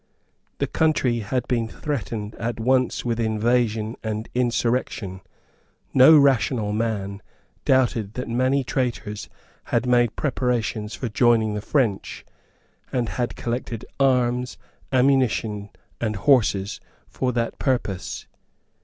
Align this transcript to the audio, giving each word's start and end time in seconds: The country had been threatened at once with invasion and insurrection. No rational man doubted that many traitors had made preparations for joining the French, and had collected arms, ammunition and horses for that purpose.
The 0.57 0.65
country 0.65 1.19
had 1.19 1.47
been 1.47 1.67
threatened 1.67 2.33
at 2.39 2.59
once 2.59 3.05
with 3.05 3.19
invasion 3.19 3.95
and 4.03 4.27
insurrection. 4.33 5.21
No 5.93 6.17
rational 6.17 6.73
man 6.73 7.21
doubted 7.65 8.15
that 8.15 8.27
many 8.27 8.63
traitors 8.63 9.29
had 9.65 9.85
made 9.85 10.15
preparations 10.15 10.95
for 10.95 11.07
joining 11.07 11.53
the 11.53 11.61
French, 11.61 12.25
and 12.91 13.09
had 13.09 13.35
collected 13.35 13.85
arms, 13.99 14.57
ammunition 14.91 15.69
and 15.99 16.15
horses 16.15 16.81
for 17.07 17.31
that 17.33 17.59
purpose. 17.59 18.25